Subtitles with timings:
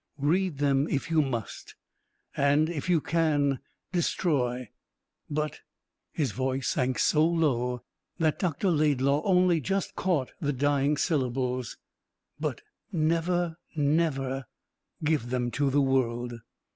[0.17, 1.75] "Read them, if you must;
[2.35, 3.59] and, if you can
[3.91, 4.67] destroy.
[5.29, 5.59] But"
[6.11, 7.83] his voice sank so low
[8.17, 8.71] that Dr.
[8.71, 11.77] Laidlaw only just caught the dying syllables
[12.39, 12.61] "but
[12.91, 14.45] never, never
[15.03, 16.33] give them to the world."